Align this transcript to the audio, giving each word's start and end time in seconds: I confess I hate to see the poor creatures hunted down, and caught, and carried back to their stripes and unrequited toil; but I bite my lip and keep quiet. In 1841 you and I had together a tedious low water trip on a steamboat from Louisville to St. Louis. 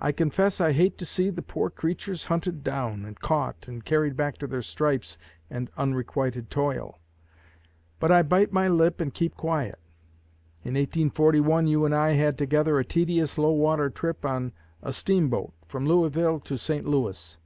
I 0.00 0.10
confess 0.10 0.60
I 0.60 0.72
hate 0.72 0.98
to 0.98 1.06
see 1.06 1.30
the 1.30 1.40
poor 1.40 1.70
creatures 1.70 2.24
hunted 2.24 2.64
down, 2.64 3.04
and 3.04 3.20
caught, 3.20 3.68
and 3.68 3.84
carried 3.84 4.16
back 4.16 4.36
to 4.38 4.48
their 4.48 4.60
stripes 4.60 5.18
and 5.48 5.70
unrequited 5.76 6.50
toil; 6.50 6.98
but 8.00 8.10
I 8.10 8.22
bite 8.24 8.52
my 8.52 8.66
lip 8.66 9.00
and 9.00 9.14
keep 9.14 9.36
quiet. 9.36 9.78
In 10.64 10.74
1841 10.74 11.68
you 11.68 11.84
and 11.84 11.94
I 11.94 12.14
had 12.14 12.36
together 12.38 12.76
a 12.80 12.84
tedious 12.84 13.38
low 13.38 13.52
water 13.52 13.88
trip 13.88 14.24
on 14.26 14.50
a 14.82 14.92
steamboat 14.92 15.52
from 15.68 15.86
Louisville 15.86 16.40
to 16.40 16.58
St. 16.58 16.84
Louis. 16.84 17.38